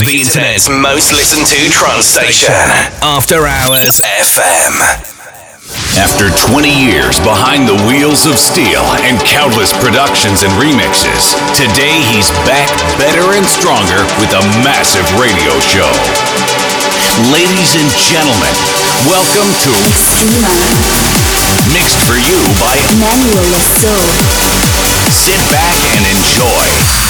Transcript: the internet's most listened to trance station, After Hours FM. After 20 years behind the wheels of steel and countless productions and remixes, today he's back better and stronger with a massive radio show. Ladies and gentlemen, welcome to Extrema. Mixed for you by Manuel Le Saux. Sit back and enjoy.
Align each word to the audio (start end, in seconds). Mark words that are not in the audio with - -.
the 0.00 0.24
internet's 0.24 0.64
most 0.64 1.12
listened 1.12 1.44
to 1.44 1.60
trance 1.68 2.08
station, 2.08 2.56
After 3.04 3.44
Hours 3.44 4.00
FM. 4.00 4.72
After 6.00 6.32
20 6.32 6.72
years 6.72 7.20
behind 7.20 7.68
the 7.68 7.76
wheels 7.84 8.24
of 8.24 8.40
steel 8.40 8.80
and 9.04 9.20
countless 9.28 9.76
productions 9.76 10.40
and 10.40 10.52
remixes, 10.56 11.36
today 11.52 12.00
he's 12.16 12.32
back 12.48 12.72
better 12.96 13.36
and 13.36 13.44
stronger 13.44 14.00
with 14.16 14.32
a 14.32 14.42
massive 14.64 15.04
radio 15.20 15.52
show. 15.68 15.90
Ladies 17.28 17.76
and 17.76 17.90
gentlemen, 18.00 18.54
welcome 19.04 19.52
to 19.52 19.70
Extrema. 19.84 20.48
Mixed 21.76 22.00
for 22.08 22.16
you 22.16 22.40
by 22.56 22.72
Manuel 22.96 23.44
Le 23.52 23.60
Saux. 23.60 24.00
Sit 25.12 25.40
back 25.52 25.76
and 25.92 26.02
enjoy. 26.08 27.09